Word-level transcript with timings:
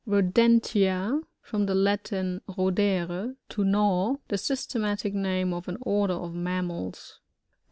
RoDENTiA— 0.07 1.21
From 1.43 1.67
the 1.67 1.75
Latin, 1.75 2.41
rodere, 2.47 3.35
to 3.49 3.63
gnaw. 3.63 4.15
The 4.29 4.37
systematic 4.39 5.13
name 5.13 5.53
of 5.53 5.67
an 5.67 5.77
order 5.81 6.15
of 6.15 6.33
mammals. 6.33 7.19